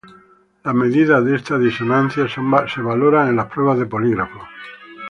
[0.63, 4.39] Las medidas de esta disonancia, son valoradas en las pruebas de polígrafo.